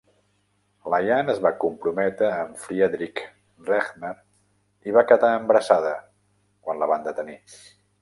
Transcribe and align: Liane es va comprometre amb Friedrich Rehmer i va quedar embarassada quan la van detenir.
Liane 0.93 1.29
es 1.33 1.41
va 1.47 1.51
comprometre 1.63 2.31
amb 2.39 2.57
Friedrich 2.63 3.23
Rehmer 3.69 4.13
i 4.91 4.99
va 4.99 5.07
quedar 5.13 5.33
embarassada 5.45 5.97
quan 6.05 6.83
la 6.87 6.93
van 6.95 7.11
detenir. 7.13 7.43